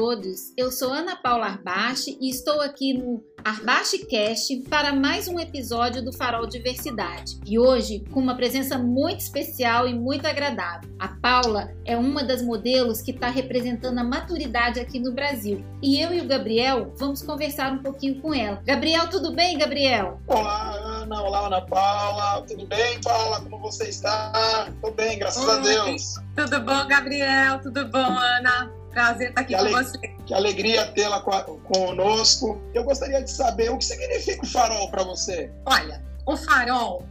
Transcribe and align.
todos. 0.00 0.54
Eu 0.56 0.72
sou 0.72 0.94
Ana 0.94 1.14
Paula 1.14 1.44
Arbache 1.44 2.16
e 2.18 2.30
estou 2.30 2.62
aqui 2.62 2.94
no 2.94 3.22
Arbache 3.44 4.06
Cast 4.06 4.56
para 4.70 4.94
mais 4.94 5.28
um 5.28 5.38
episódio 5.38 6.02
do 6.02 6.10
Farol 6.10 6.46
Diversidade. 6.46 7.38
E 7.44 7.58
hoje 7.58 8.02
com 8.10 8.18
uma 8.18 8.34
presença 8.34 8.78
muito 8.78 9.20
especial 9.20 9.86
e 9.86 9.92
muito 9.92 10.24
agradável. 10.24 10.88
A 10.98 11.08
Paula 11.08 11.70
é 11.84 11.98
uma 11.98 12.24
das 12.24 12.40
modelos 12.40 13.02
que 13.02 13.10
está 13.10 13.28
representando 13.28 13.98
a 13.98 14.02
maturidade 14.02 14.80
aqui 14.80 14.98
no 14.98 15.12
Brasil. 15.12 15.62
E 15.82 16.00
eu 16.00 16.14
e 16.14 16.22
o 16.22 16.26
Gabriel 16.26 16.94
vamos 16.96 17.20
conversar 17.20 17.70
um 17.70 17.82
pouquinho 17.82 18.22
com 18.22 18.32
ela. 18.32 18.62
Gabriel, 18.64 19.06
tudo 19.10 19.34
bem, 19.34 19.58
Gabriel? 19.58 20.18
Olá, 20.26 20.76
Ana. 20.76 21.22
Olá, 21.22 21.46
Ana 21.46 21.60
Paula. 21.60 22.42
Tudo 22.48 22.66
bem, 22.66 22.98
Paula? 23.02 23.42
Como 23.42 23.58
você 23.58 23.90
está? 23.90 24.66
Tudo 24.80 24.94
bem, 24.94 25.18
graças 25.18 25.44
Oi, 25.44 25.54
a 25.54 25.58
Deus. 25.58 26.14
Tudo 26.34 26.58
bom, 26.60 26.88
Gabriel? 26.88 27.60
Tudo 27.60 27.86
bom, 27.86 27.98
Ana? 27.98 28.79
Prazer 28.90 29.28
estar 29.28 29.40
aqui 29.42 29.54
que 29.54 29.62
com 29.62 29.70
você. 29.70 29.98
Que 30.26 30.34
alegria 30.34 30.86
tê-la 30.92 31.20
conosco. 31.20 32.60
Eu 32.74 32.84
gostaria 32.84 33.22
de 33.22 33.30
saber 33.30 33.70
o 33.70 33.78
que 33.78 33.84
significa 33.84 34.42
o 34.42 34.46
farol 34.46 34.90
para 34.90 35.04
você. 35.04 35.50
Olha, 35.64 36.02
o 36.26 36.36
farol, 36.36 37.06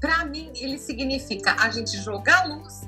para 0.00 0.24
mim, 0.24 0.50
ele 0.54 0.78
significa 0.78 1.56
a 1.58 1.70
gente 1.70 1.96
jogar 1.98 2.46
luz 2.46 2.82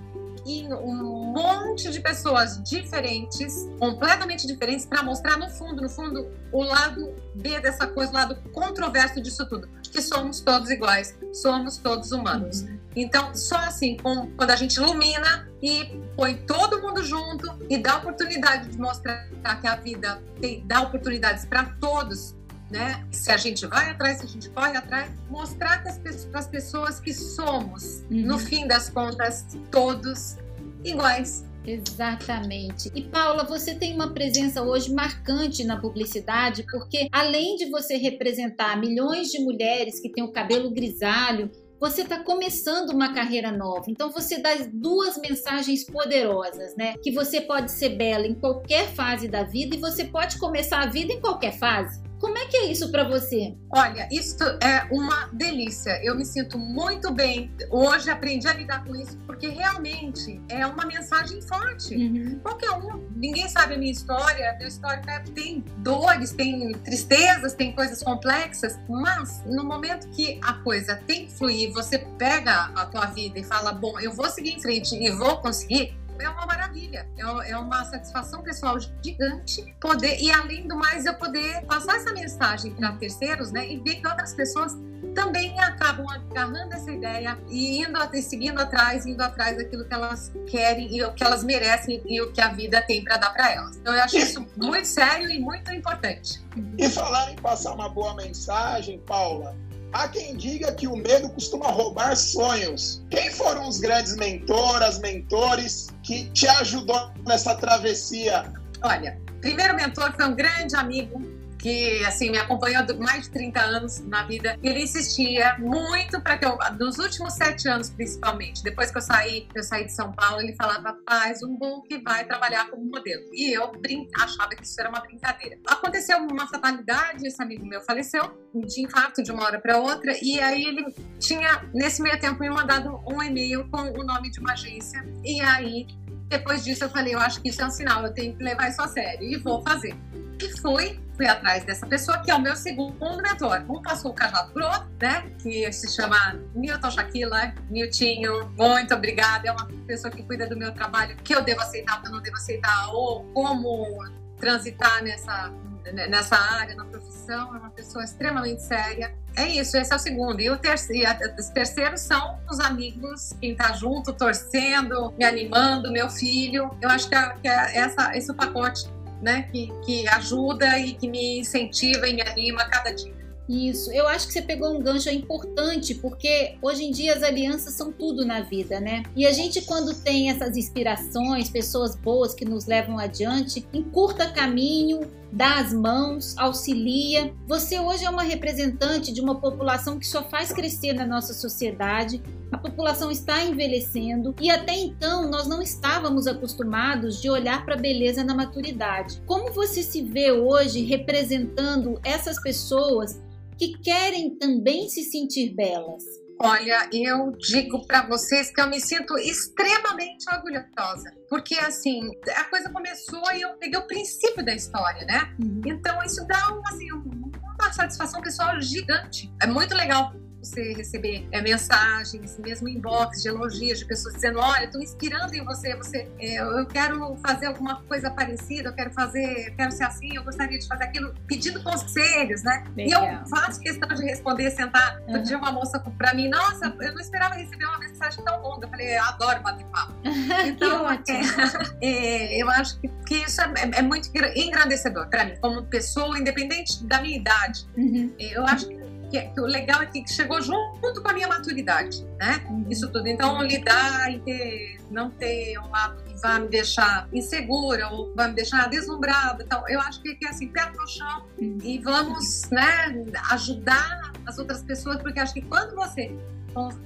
em 0.46 0.72
um 0.74 1.32
monte 1.32 1.90
de 1.90 2.00
pessoas 2.00 2.62
diferentes, 2.62 3.66
completamente 3.78 4.46
diferentes, 4.46 4.84
para 4.84 5.02
mostrar 5.02 5.38
no 5.38 5.48
fundo, 5.48 5.80
no 5.80 5.88
fundo, 5.88 6.28
o 6.52 6.62
lado 6.62 7.14
B 7.34 7.60
dessa 7.60 7.86
coisa, 7.86 8.12
o 8.12 8.14
lado 8.14 8.36
controverso 8.52 9.20
disso 9.22 9.46
tudo, 9.46 9.68
que 9.90 10.02
somos 10.02 10.40
todos 10.40 10.70
iguais, 10.70 11.16
somos 11.32 11.78
todos 11.78 12.12
humanos. 12.12 12.64
Então, 12.96 13.34
só 13.34 13.56
assim, 13.56 13.96
com, 13.96 14.30
quando 14.36 14.50
a 14.50 14.56
gente 14.56 14.76
ilumina 14.76 15.48
e 15.62 15.98
põe 16.16 16.37
todo 16.37 16.80
mundo 16.80 17.02
junto 17.02 17.46
e 17.68 17.78
dá 17.78 17.96
oportunidade 17.96 18.68
de 18.68 18.78
mostrar 18.78 19.28
que 19.60 19.66
a 19.66 19.76
vida 19.76 20.23
tem, 20.40 20.64
dá 20.66 20.82
oportunidades 20.82 21.45
para 21.45 21.64
todos, 21.80 22.36
né? 22.70 23.04
Se 23.10 23.30
a 23.30 23.36
gente 23.36 23.66
vai 23.66 23.90
atrás, 23.90 24.18
se 24.18 24.24
a 24.24 24.28
gente 24.28 24.48
corre 24.51 24.76
atrás, 24.76 25.10
mostrar 25.28 25.82
para 25.82 26.38
as 26.38 26.46
pessoas 26.46 27.01
que 27.01 27.12
somos, 27.12 28.02
uhum. 28.10 28.26
no 28.26 28.38
fim 28.38 28.66
das 28.66 28.88
contas, 28.88 29.46
todos 29.70 30.36
iguais. 30.84 31.45
Exatamente. 31.66 32.90
E 32.95 33.02
Paula, 33.02 33.45
você 33.45 33.74
tem 33.74 33.95
uma 33.95 34.12
presença 34.12 34.62
hoje 34.62 34.92
marcante 34.92 35.64
na 35.64 35.80
publicidade, 35.80 36.64
porque 36.70 37.08
além 37.10 37.56
de 37.56 37.70
você 37.70 37.96
representar 37.96 38.79
milhões 38.79 39.29
de 39.29 39.38
mulheres 39.38 39.98
que 39.98 40.10
têm 40.10 40.23
o 40.23 40.30
cabelo 40.30 40.70
grisalho, 40.70 41.51
você 41.85 42.01
está 42.01 42.18
começando 42.24 42.88
uma 42.88 43.13
carreira 43.13 43.52
nova. 43.52 43.85
Então 43.88 44.10
você 44.10 44.38
dá 44.38 44.52
duas 44.73 45.18
mensagens 45.18 45.85
poderosas, 45.85 46.74
né? 46.76 46.95
Que 47.02 47.10
você 47.10 47.43
pode 47.43 47.71
ser 47.73 47.91
bela 47.91 48.26
em 48.26 48.32
qualquer 48.32 48.88
fase 48.95 49.29
da 49.29 49.43
vida 49.43 49.76
e 49.76 49.79
você 49.79 50.07
pode 50.07 50.38
começar 50.38 50.79
a 50.79 50.87
vida 50.87 51.13
em 51.13 51.21
qualquer 51.21 51.52
fase. 51.52 52.02
Como 52.24 52.38
é 52.38 52.46
que 52.46 52.56
é 52.56 52.72
isso 52.72 52.90
para 52.90 53.04
você? 53.04 53.54
Olha, 53.70 54.08
isso 54.10 54.42
é 54.62 54.88
uma 54.90 55.28
delícia. 55.30 56.02
Eu 56.02 56.16
me 56.16 56.24
sinto 56.24 56.58
muito 56.58 57.12
bem. 57.12 57.52
Hoje 57.70 58.08
aprendi 58.08 58.48
a 58.48 58.54
lidar 58.54 58.82
com 58.82 58.96
isso 58.96 59.18
porque 59.26 59.48
realmente 59.48 60.40
é 60.48 60.66
uma 60.66 60.86
mensagem 60.86 61.42
forte. 61.42 61.95
Uhum. 61.95 62.40
Qualquer 62.42 62.70
um, 62.70 63.06
ninguém 63.14 63.46
sabe 63.46 63.74
a 63.74 63.76
minha 63.76 63.92
história. 63.92 64.52
A 64.52 64.56
minha 64.56 64.69
história 64.69 65.02
tem 65.34 65.62
dores, 65.80 66.32
tem 66.32 66.72
tristezas, 66.72 67.52
tem 67.52 67.72
coisas 67.72 68.02
complexas, 68.02 68.80
mas 68.88 69.42
no 69.44 69.62
momento 69.62 70.08
que 70.08 70.41
a 70.42 70.54
coisa 70.54 70.97
tem 71.06 71.26
que 71.26 71.32
fluir, 71.34 71.75
você 71.75 71.98
pega 71.98 72.72
a 72.75 72.86
tua 72.86 73.04
vida 73.04 73.38
e 73.38 73.44
fala: 73.44 73.70
"Bom, 73.70 74.00
eu 74.00 74.12
vou 74.12 74.30
seguir 74.30 74.54
em 74.54 74.62
frente 74.62 74.94
e 74.94 75.10
vou 75.10 75.36
conseguir" 75.42 75.94
é 76.19 76.28
uma 76.28 76.47
maravilha, 76.47 77.09
é, 77.16 77.50
é 77.50 77.56
uma 77.56 77.84
satisfação 77.84 78.43
pessoal 78.43 78.78
gigante 78.81 79.75
poder, 79.80 80.19
e 80.20 80.30
além 80.30 80.66
do 80.66 80.76
mais, 80.76 81.06
eu 81.06 81.14
poder 81.14 81.64
passar 81.66 81.97
essa 81.97 82.12
mensagem 82.12 82.72
para 82.72 82.92
terceiros, 82.92 83.50
né, 83.50 83.69
e 83.70 83.78
ver 83.78 83.97
que 83.97 84.06
outras 84.06 84.34
pessoas 84.34 84.76
também 85.14 85.58
acabam 85.60 86.06
agarrando 86.08 86.75
essa 86.75 86.91
ideia 86.91 87.38
e 87.48 87.82
indo 87.82 87.98
seguindo 88.22 88.60
atrás, 88.60 89.06
indo 89.06 89.22
atrás 89.22 89.56
daquilo 89.56 89.84
que 89.84 89.94
elas 89.94 90.32
querem 90.47 90.94
e 90.94 91.02
o 91.02 91.12
que 91.12 91.22
elas 91.22 91.44
merecem 91.44 92.02
e 92.04 92.20
o 92.20 92.32
que 92.32 92.41
a 92.41 92.48
vida 92.48 92.82
tem 92.82 93.02
para 93.02 93.16
dar 93.16 93.31
para 93.31 93.50
elas. 93.52 93.76
Então 93.76 93.94
eu 93.94 94.02
acho 94.02 94.16
isso 94.16 94.46
muito 94.56 94.86
sério 94.86 95.31
e 95.31 95.38
muito 95.38 95.72
importante. 95.72 96.42
E 96.76 96.88
falar 96.88 97.32
em 97.32 97.36
passar 97.36 97.75
uma 97.75 97.88
boa 97.88 98.14
mensagem, 98.16 98.98
Paula, 99.00 99.56
Há 99.94 100.09
quem 100.09 100.37
diga 100.37 100.75
que 100.75 100.88
o 100.88 100.97
medo 100.97 101.28
costuma 101.28 101.69
roubar 101.69 102.16
sonhos. 102.16 103.05
Quem 103.10 103.31
foram 103.31 103.69
os 103.69 103.78
grandes 103.78 104.16
mentoras, 104.16 104.99
mentores 104.99 105.87
que 106.03 106.25
te 106.31 106.49
ajudou 106.49 107.12
nessa 107.25 107.55
travessia? 107.55 108.53
Olha, 108.82 109.16
primeiro 109.41 109.77
mentor 109.77 110.12
foi 110.16 110.25
um 110.25 110.34
grande 110.34 110.75
amigo 110.75 111.22
que 111.64 112.04
assim 112.04 112.30
me 112.30 112.36
acompanhou 112.36 112.84
mais 112.98 113.22
de 113.22 113.30
30 113.30 113.58
anos 113.58 114.00
na 114.00 114.26
vida. 114.26 114.58
Ele 114.62 114.82
insistia 114.82 115.56
muito 115.58 116.20
para 116.20 116.36
que 116.36 116.44
eu, 116.44 116.58
nos 116.78 116.98
últimos 116.98 117.32
sete 117.32 117.66
anos 117.66 117.88
principalmente, 117.88 118.62
depois 118.62 118.91
que 118.91 118.98
eu 118.98 119.00
saí, 119.00 119.48
eu 119.54 119.62
saí 119.62 119.86
de 119.86 119.92
São 119.94 120.12
Paulo, 120.12 120.42
ele 120.42 120.54
falava: 120.56 120.94
faz 121.08 121.42
um 121.42 121.56
book, 121.56 121.88
vai 122.04 122.26
trabalhar 122.26 122.69
como 122.69 122.84
modelo. 122.84 123.22
E 123.32 123.56
eu 123.56 123.72
brin 123.80 124.06
achava 124.14 124.50
que 124.50 124.62
isso 124.62 124.78
era 124.78 124.91
uma 124.91 125.00
brincadeira. 125.00 125.56
Aconteceu 125.66 126.19
uma 126.19 126.47
fatalidade, 126.47 127.26
esse 127.26 127.42
amigo 127.42 127.64
meu 127.64 127.81
faleceu 127.81 128.38
de 128.54 128.82
infarto 128.82 129.22
de 129.22 129.32
uma 129.32 129.44
hora 129.44 129.58
para 129.58 129.78
outra, 129.78 130.14
e 130.22 130.38
aí 130.41 130.64
ele 130.64 130.94
tinha 131.19 131.64
nesse 131.72 132.02
meio 132.02 132.20
tempo 132.20 132.41
me 132.41 132.50
mandado 132.50 133.02
um 133.10 133.22
e-mail 133.22 133.66
com 133.70 133.81
o 133.81 134.04
nome 134.04 134.31
de 134.31 134.38
uma 134.38 134.52
agência. 134.52 135.02
E 135.25 135.41
aí 135.41 135.86
depois 136.28 136.62
disso 136.62 136.84
eu 136.84 136.91
falei, 136.91 137.14
eu 137.14 137.20
acho 137.20 137.41
que 137.41 137.48
isso 137.48 137.62
é 137.62 137.66
um 137.66 137.70
sinal, 137.70 138.04
eu 138.04 138.12
tenho 138.12 138.36
que 138.36 138.44
levar 138.44 138.69
isso 138.69 138.82
a 138.82 138.88
sério 138.88 139.26
e 139.26 139.38
vou 139.38 139.62
fazer. 139.62 139.94
E 140.40 140.60
fui, 140.60 141.00
fui 141.16 141.26
atrás 141.26 141.64
dessa 141.64 141.86
pessoa, 141.86 142.18
que 142.18 142.30
é 142.30 142.34
o 142.34 142.40
meu 142.40 142.56
segundo 142.56 143.22
mentor. 143.22 143.64
Um 143.68 143.80
passou 143.82 144.10
o 144.10 144.14
cajado 144.14 144.52
pro 144.52 144.64
outro, 144.64 144.88
né? 145.00 145.30
Que 145.40 145.70
se 145.72 145.94
chama 145.94 146.38
Newton 146.54 146.90
Shaquila. 146.90 147.54
Niltinho, 147.70 148.48
muito 148.56 148.94
obrigada. 148.94 149.48
É 149.48 149.52
uma 149.52 149.66
pessoa 149.86 150.10
que 150.10 150.22
cuida 150.22 150.46
do 150.46 150.56
meu 150.56 150.72
trabalho, 150.72 151.16
que 151.18 151.34
eu 151.34 151.42
devo 151.42 151.60
aceitar, 151.60 152.00
que 152.00 152.08
eu 152.08 152.12
não 152.12 152.20
devo 152.20 152.36
aceitar, 152.36 152.88
ou 152.92 153.24
como 153.32 154.04
transitar 154.38 155.02
nessa, 155.02 155.52
nessa 155.92 156.36
área, 156.36 156.74
na 156.74 156.84
profissão. 156.84 157.54
É 157.54 157.58
uma 157.58 157.70
pessoa 157.70 158.04
extremamente 158.04 158.62
séria. 158.62 159.14
É 159.36 159.46
isso, 159.48 159.76
esse 159.76 159.92
é 159.92 159.96
o 159.96 159.98
segundo. 159.98 160.40
E 160.40 160.50
o 160.50 160.56
terceiro, 160.56 161.10
os 161.38 161.48
terceiros 161.48 162.00
são 162.00 162.38
os 162.50 162.60
amigos, 162.60 163.32
quem 163.40 163.54
tá 163.54 163.72
junto, 163.72 164.12
torcendo, 164.12 165.12
me 165.16 165.24
animando, 165.24 165.92
meu 165.92 166.08
filho. 166.08 166.76
Eu 166.80 166.88
acho 166.90 167.08
que 167.08 167.14
é, 167.14 167.28
que 167.40 167.48
é 167.48 167.76
essa, 167.76 168.16
esse 168.16 168.32
pacote 168.34 168.88
né, 169.24 169.48
que, 169.50 169.72
que 169.84 170.06
ajuda 170.08 170.78
e 170.78 170.92
que 170.92 171.08
me 171.08 171.40
incentiva 171.40 172.06
e 172.06 172.14
me 172.14 172.22
anima 172.22 172.64
cada 172.66 172.92
dia. 172.92 173.24
Isso, 173.48 173.92
eu 173.92 174.08
acho 174.08 174.26
que 174.26 174.32
você 174.32 174.40
pegou 174.40 174.74
um 174.74 174.80
gancho 174.80 175.10
importante, 175.10 175.94
porque 175.94 176.56
hoje 176.62 176.84
em 176.84 176.90
dia 176.90 177.14
as 177.14 177.22
alianças 177.22 177.74
são 177.74 177.92
tudo 177.92 178.24
na 178.24 178.40
vida, 178.40 178.80
né? 178.80 179.02
E 179.14 179.26
a 179.26 179.32
gente, 179.32 179.60
quando 179.62 179.94
tem 179.94 180.30
essas 180.30 180.56
inspirações, 180.56 181.50
pessoas 181.50 181.94
boas 181.94 182.34
que 182.34 182.44
nos 182.44 182.64
levam 182.64 182.98
adiante, 182.98 183.66
encurta 183.72 184.30
caminho, 184.30 185.00
dá 185.30 185.58
as 185.58 185.74
mãos, 185.74 186.34
auxilia. 186.38 187.34
Você 187.46 187.78
hoje 187.78 188.06
é 188.06 188.10
uma 188.10 188.22
representante 188.22 189.12
de 189.12 189.20
uma 189.20 189.38
população 189.38 189.98
que 189.98 190.06
só 190.06 190.22
faz 190.22 190.50
crescer 190.50 190.94
na 190.94 191.04
nossa 191.04 191.34
sociedade. 191.34 192.22
A 192.53 192.59
população 192.59 193.10
está 193.10 193.43
envelhecendo 193.43 194.34
e 194.41 194.50
até 194.50 194.75
então 194.75 195.28
nós 195.28 195.47
não 195.47 195.60
estávamos 195.60 196.27
acostumados 196.27 197.21
de 197.21 197.28
olhar 197.28 197.65
para 197.65 197.75
a 197.75 197.81
beleza 197.81 198.22
na 198.22 198.34
maturidade. 198.34 199.21
Como 199.27 199.53
você 199.53 199.82
se 199.82 200.03
vê 200.03 200.32
hoje 200.32 200.84
representando 200.84 202.00
essas 202.05 202.41
pessoas 202.41 203.21
que 203.59 203.78
querem 203.78 204.37
também 204.37 204.88
se 204.88 205.05
sentir 205.05 205.55
belas? 205.55 206.03
Olha, 206.41 206.88
eu 206.93 207.31
digo 207.38 207.87
para 207.87 208.06
vocês 208.06 208.50
que 208.50 208.61
eu 208.61 208.69
me 208.69 208.81
sinto 208.81 209.17
extremamente 209.19 210.26
orgulhosa, 210.32 211.12
porque 211.29 211.55
assim, 211.55 212.11
a 212.37 212.44
coisa 212.44 212.69
começou 212.70 213.23
e 213.32 213.43
eu 213.43 213.55
peguei 213.55 213.79
o 213.79 213.87
princípio 213.87 214.44
da 214.44 214.52
história, 214.52 215.06
né? 215.06 215.32
Uhum. 215.40 215.61
Então 215.64 216.02
isso 216.02 216.26
dá 216.26 216.52
um, 216.52 216.61
assim, 216.67 216.90
uma 216.93 217.73
satisfação 217.73 218.20
pessoal 218.20 218.61
gigante. 218.61 219.32
É 219.40 219.47
muito 219.47 219.75
legal 219.75 220.12
você 220.44 220.73
receber 220.75 221.26
é, 221.32 221.41
mensagens, 221.41 222.38
mesmo 222.38 222.69
inbox 222.69 223.23
de 223.23 223.29
elogios 223.29 223.79
de 223.79 223.87
pessoas 223.87 224.14
dizendo: 224.14 224.38
Olha, 224.38 224.64
estou 224.64 224.81
inspirando 224.81 225.35
em 225.35 225.44
você, 225.44 225.75
você 225.75 226.08
é, 226.19 226.41
eu 226.41 226.67
quero 226.67 227.17
fazer 227.17 227.46
alguma 227.46 227.82
coisa 227.82 228.11
parecida, 228.11 228.69
eu 228.69 228.75
quero 228.75 228.93
fazer, 228.93 229.49
eu 229.49 229.56
quero 229.56 229.73
ser 229.73 229.85
assim, 229.85 230.14
eu 230.14 230.23
gostaria 230.23 230.58
de 230.58 230.67
fazer 230.67 230.85
aquilo, 230.85 231.14
pedindo 231.26 231.62
conselhos, 231.62 232.43
né? 232.43 232.64
Legal. 232.76 233.05
E 233.05 233.14
eu 233.14 233.26
faço 233.26 233.61
questão 233.61 233.88
de 233.88 234.05
responder, 234.05 234.50
sentar. 234.50 234.99
Uhum. 235.00 235.06
Outro 235.06 235.23
dia 235.23 235.38
uma 235.38 235.52
moça 235.52 235.81
para 235.81 236.14
mim: 236.14 236.29
Nossa, 236.29 236.75
eu 236.81 236.93
não 236.93 237.00
esperava 237.00 237.35
receber 237.35 237.64
uma 237.64 237.79
mensagem 237.79 238.23
tão 238.25 238.40
longa. 238.43 238.67
Eu 238.67 238.70
falei: 238.70 238.97
Eu 238.97 239.02
adoro 239.02 239.43
bater 239.43 239.67
papo. 239.67 239.94
Então, 240.44 240.90
é, 240.90 240.99
é, 241.81 242.43
eu 242.43 242.50
acho 242.50 242.79
que, 242.81 242.88
que 243.06 243.14
isso 243.17 243.40
é, 243.40 243.52
é, 243.76 243.82
muito 243.82 244.11
engrandecedor 244.37 245.08
para 245.08 245.25
mim, 245.25 245.35
como 245.40 245.64
pessoa, 245.64 246.19
independente 246.19 246.85
da 246.85 247.00
minha 247.00 247.17
idade. 247.17 247.67
Uhum. 247.76 248.12
Eu 248.19 248.44
acho 248.47 248.69
que 248.69 248.83
que, 249.14 249.28
que, 249.28 249.40
o 249.40 249.46
legal 249.46 249.82
é 249.82 249.87
que 249.87 250.05
chegou 250.08 250.40
junto 250.43 251.00
com 251.02 251.08
a 251.08 251.12
minha 251.12 251.28
maturidade, 251.28 252.05
né? 252.19 252.44
Uhum. 252.50 252.66
Isso 252.69 252.90
tudo. 252.90 253.06
Então, 253.06 253.40
lidar 253.43 254.12
e 254.12 254.19
ter, 254.20 254.78
não 254.90 255.11
ter 255.11 255.56
um 255.58 255.70
lado 255.70 256.02
que 256.02 256.14
vai 256.20 256.40
me 256.40 256.49
deixar 256.49 257.08
insegura 257.12 257.88
ou 257.90 258.12
vai 258.14 258.28
me 258.28 258.34
deixar 258.34 258.69
deslumbrada. 258.69 259.44
Então, 259.44 259.62
eu 259.69 259.81
acho 259.81 260.02
que 260.02 260.19
é 260.25 260.28
assim, 260.28 260.49
pé 260.49 260.70
no 260.70 260.88
chão 260.88 261.26
uhum. 261.38 261.58
e 261.62 261.78
vamos, 261.78 262.50
né, 262.50 263.05
ajudar 263.31 264.12
as 264.26 264.38
outras 264.38 264.62
pessoas, 264.62 265.00
porque 265.00 265.20
acho 265.20 265.34
que 265.34 265.43
quando 265.43 265.75
você 265.76 266.16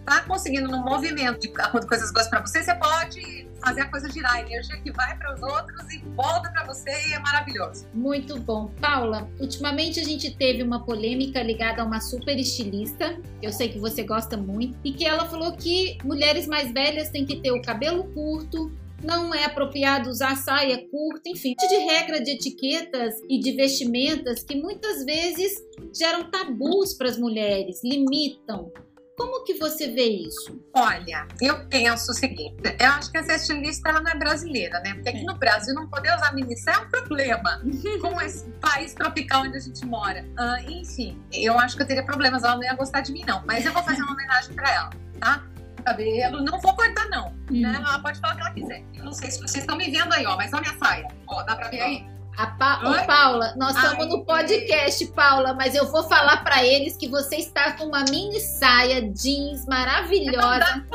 está 0.00 0.22
conseguindo 0.22 0.68
no 0.68 0.78
movimento 0.78 1.40
de 1.40 1.48
coisas 1.86 2.12
boas 2.12 2.28
para 2.28 2.40
você, 2.40 2.62
você 2.62 2.74
pode 2.74 3.47
fazer 3.60 3.82
a 3.82 3.90
coisa 3.90 4.10
girar, 4.10 4.34
a 4.34 4.40
energia 4.40 4.76
que 4.80 4.90
vai 4.92 5.16
para 5.16 5.34
os 5.34 5.42
outros 5.42 5.92
e 5.92 5.98
volta 6.14 6.50
para 6.50 6.64
você 6.64 6.90
e 7.08 7.12
é 7.12 7.18
maravilhoso. 7.18 7.86
Muito 7.92 8.38
bom. 8.38 8.70
Paula, 8.80 9.28
ultimamente 9.40 10.00
a 10.00 10.04
gente 10.04 10.34
teve 10.34 10.62
uma 10.62 10.84
polêmica 10.84 11.42
ligada 11.42 11.82
a 11.82 11.84
uma 11.84 12.00
super 12.00 12.38
estilista, 12.38 13.18
eu 13.42 13.52
sei 13.52 13.68
que 13.68 13.78
você 13.78 14.02
gosta 14.02 14.36
muito, 14.36 14.76
e 14.84 14.92
que 14.92 15.04
ela 15.04 15.26
falou 15.28 15.52
que 15.52 15.98
mulheres 16.04 16.46
mais 16.46 16.72
velhas 16.72 17.10
têm 17.10 17.26
que 17.26 17.36
ter 17.36 17.52
o 17.52 17.62
cabelo 17.62 18.04
curto, 18.12 18.70
não 19.02 19.32
é 19.32 19.44
apropriado 19.44 20.10
usar 20.10 20.36
saia 20.36 20.78
curta, 20.88 21.28
enfim, 21.28 21.54
de 21.54 21.76
regra 21.76 22.20
de 22.20 22.32
etiquetas 22.32 23.14
e 23.28 23.38
de 23.38 23.52
vestimentas 23.52 24.42
que 24.42 24.56
muitas 24.56 25.04
vezes 25.04 25.52
geram 25.96 26.30
tabus 26.30 26.94
para 26.94 27.08
as 27.08 27.18
mulheres, 27.18 27.80
limitam. 27.84 28.72
Como 29.18 29.42
que 29.42 29.54
você 29.54 29.88
vê 29.88 30.04
isso? 30.04 30.56
Olha, 30.72 31.26
eu 31.40 31.66
penso 31.66 32.12
o 32.12 32.14
seguinte, 32.14 32.54
eu 32.78 32.88
acho 32.92 33.10
que 33.10 33.18
essa 33.18 33.34
estilista 33.34 33.88
ela 33.88 34.00
não 34.00 34.12
é 34.12 34.14
brasileira, 34.14 34.78
né? 34.78 34.94
Porque 34.94 35.08
aqui 35.08 35.24
no 35.24 35.34
Brasil 35.34 35.74
não 35.74 35.88
poder 35.88 36.14
usar 36.14 36.32
mini 36.32 36.54
é 36.54 36.78
um 36.78 36.88
problema, 36.88 37.60
com 38.00 38.20
esse 38.20 38.48
país 38.60 38.94
tropical 38.94 39.42
onde 39.42 39.56
a 39.56 39.60
gente 39.60 39.84
mora. 39.84 40.24
Uh, 40.38 40.70
enfim, 40.70 41.20
eu 41.32 41.58
acho 41.58 41.76
que 41.76 41.82
eu 41.82 41.86
teria 41.86 42.04
problemas, 42.04 42.44
ela 42.44 42.54
não 42.54 42.62
ia 42.62 42.74
gostar 42.74 43.00
de 43.00 43.12
mim 43.12 43.24
não, 43.26 43.42
mas 43.44 43.66
eu 43.66 43.72
vou 43.72 43.82
fazer 43.82 44.00
uma 44.02 44.12
homenagem 44.12 44.54
para 44.54 44.72
ela, 44.72 44.90
tá? 45.18 45.44
cabelo, 45.84 46.42
não 46.42 46.60
vou 46.60 46.74
cortar 46.74 47.08
não, 47.08 47.28
hum. 47.50 47.62
né? 47.62 47.74
Ela 47.74 47.98
pode 47.98 48.20
falar 48.20 48.34
o 48.34 48.36
que 48.36 48.42
ela 48.42 48.52
quiser. 48.52 48.84
Eu 48.94 49.04
não 49.04 49.12
sei 49.12 49.30
se 49.30 49.38
vocês 49.38 49.64
estão 49.64 49.76
me 49.76 49.90
vendo 49.90 50.12
aí, 50.12 50.26
ó, 50.26 50.36
mas 50.36 50.52
olha 50.52 50.62
minha 50.62 50.78
saia, 50.78 51.08
ó, 51.26 51.42
dá 51.42 51.56
pra 51.56 51.68
ver 51.68 51.80
aí? 51.80 52.17
A 52.38 52.46
pa... 52.46 52.80
Ô, 52.84 53.04
Paula, 53.04 53.52
nós 53.56 53.74
estamos 53.74 54.06
no 54.06 54.24
podcast, 54.24 55.04
Paula, 55.08 55.54
mas 55.54 55.74
eu 55.74 55.90
vou 55.90 56.04
falar 56.04 56.44
para 56.44 56.64
eles 56.64 56.96
que 56.96 57.08
você 57.08 57.34
está 57.34 57.72
com 57.72 57.86
uma 57.86 58.04
mini 58.04 58.38
saia 58.38 59.10
jeans 59.10 59.66
maravilhosa, 59.66 60.86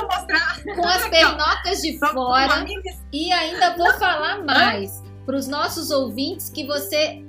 com 0.74 0.88
as 0.88 1.10
pernocas 1.10 1.82
de 1.82 2.00
fora. 2.00 2.66
E 3.12 3.30
ainda 3.34 3.76
vou 3.76 3.92
falar 3.96 4.42
mais 4.42 5.04
para 5.26 5.36
os 5.36 5.46
nossos 5.46 5.92
ouvintes 5.92 6.50
que 6.50 6.66
você 6.66 7.22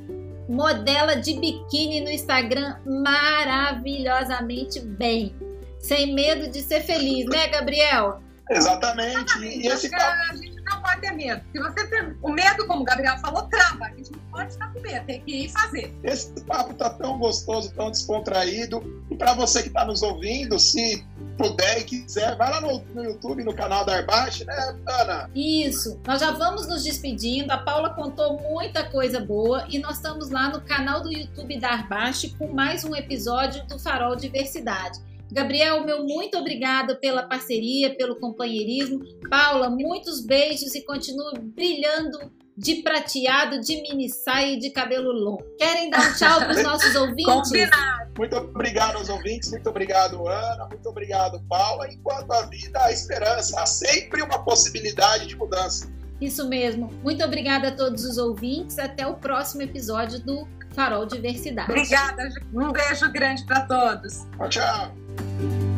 modela 0.48 1.16
de 1.16 1.34
biquíni 1.34 2.00
no 2.00 2.08
Instagram 2.08 2.76
maravilhosamente 2.86 4.78
bem, 4.78 5.34
sem 5.80 6.14
medo 6.14 6.48
de 6.48 6.62
ser 6.62 6.82
feliz, 6.82 7.26
né, 7.26 7.48
Gabriel? 7.48 8.22
Exatamente. 8.48 9.40
E 9.40 9.66
esse 9.66 9.92
a 9.92 10.36
gente 10.36 10.53
não 10.64 10.82
pode 10.82 11.00
ter 11.00 11.12
medo. 11.12 11.42
Se 11.52 11.58
você 11.58 11.86
tem 11.88 12.16
o 12.22 12.30
medo, 12.30 12.66
como 12.66 12.82
o 12.82 12.84
Gabriel 12.84 13.18
falou, 13.18 13.42
trava. 13.44 13.86
A 13.86 13.88
gente 13.90 14.12
não 14.12 14.20
pode 14.30 14.52
estar 14.52 14.72
com 14.72 14.80
medo, 14.80 15.06
tem 15.06 15.20
que 15.20 15.44
ir 15.44 15.48
fazer. 15.50 15.94
Esse 16.02 16.44
papo 16.44 16.74
tá 16.74 16.90
tão 16.90 17.18
gostoso, 17.18 17.72
tão 17.74 17.90
descontraído. 17.90 18.82
E 19.10 19.16
para 19.16 19.34
você 19.34 19.62
que 19.62 19.68
está 19.68 19.84
nos 19.84 20.02
ouvindo, 20.02 20.58
se 20.58 21.04
puder 21.36 21.80
e 21.80 21.84
quiser, 21.84 22.36
vai 22.36 22.50
lá 22.50 22.60
no, 22.60 22.78
no 22.94 23.04
YouTube, 23.04 23.44
no 23.44 23.54
canal 23.54 23.84
da 23.84 23.96
Arbache, 23.96 24.44
né, 24.44 24.76
Ana? 24.86 25.30
Isso. 25.34 26.00
Nós 26.06 26.20
já 26.20 26.30
vamos 26.30 26.66
nos 26.66 26.84
despedindo. 26.84 27.50
A 27.50 27.58
Paula 27.58 27.90
contou 27.90 28.40
muita 28.40 28.84
coisa 28.84 29.20
boa 29.20 29.66
e 29.68 29.78
nós 29.78 29.96
estamos 29.96 30.30
lá 30.30 30.48
no 30.48 30.60
canal 30.60 31.02
do 31.02 31.12
YouTube 31.12 31.58
da 31.58 31.70
Arbache 31.70 32.34
com 32.38 32.52
mais 32.52 32.84
um 32.84 32.94
episódio 32.94 33.66
do 33.66 33.78
Farol 33.78 34.16
Diversidade. 34.16 35.00
Gabriel, 35.34 35.84
meu 35.84 36.04
muito 36.04 36.38
obrigada 36.38 36.94
pela 36.94 37.24
parceria, 37.24 37.94
pelo 37.96 38.16
companheirismo. 38.20 39.00
Paula, 39.28 39.68
muitos 39.68 40.24
beijos 40.24 40.74
e 40.76 40.84
continue 40.84 41.38
brilhando 41.40 42.32
de 42.56 42.76
prateado, 42.76 43.60
de 43.60 43.82
mini 43.82 44.08
saia 44.08 44.52
e 44.52 44.58
de 44.58 44.70
cabelo 44.70 45.10
longo. 45.10 45.44
Querem 45.58 45.90
dar 45.90 46.08
um 46.08 46.14
tchau 46.14 46.38
para 46.38 46.52
os 46.52 46.62
nossos 46.64 46.94
ouvintes? 46.94 47.24
Combinado. 47.24 48.12
Muito 48.16 48.36
obrigado 48.36 48.96
aos 48.96 49.08
ouvintes, 49.08 49.50
muito 49.50 49.68
obrigado, 49.68 50.28
Ana, 50.28 50.68
muito 50.68 50.88
obrigado, 50.88 51.42
Paula. 51.48 51.92
Enquanto 51.92 52.30
a 52.30 52.42
vida, 52.46 52.80
a 52.84 52.92
esperança, 52.92 53.60
há 53.60 53.66
sempre 53.66 54.22
uma 54.22 54.44
possibilidade 54.44 55.26
de 55.26 55.36
mudança. 55.36 55.92
Isso 56.20 56.48
mesmo. 56.48 56.90
Muito 57.02 57.24
obrigada 57.24 57.68
a 57.68 57.72
todos 57.72 58.04
os 58.04 58.18
ouvintes. 58.18 58.78
Até 58.78 59.04
o 59.04 59.14
próximo 59.14 59.62
episódio 59.62 60.20
do 60.20 60.46
Farol 60.74 61.06
Diversidade. 61.06 61.70
Obrigada. 61.70 62.28
Um 62.52 62.70
beijo 62.70 63.10
grande 63.10 63.44
para 63.44 63.62
todos. 63.62 64.26
Tchau, 64.36 64.48
tchau. 64.48 65.23
Thank 65.36 65.62
you. 65.62 65.73